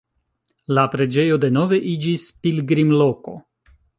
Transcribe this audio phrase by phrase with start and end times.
[0.77, 3.37] La preĝejo denove iĝis pilgrimloko.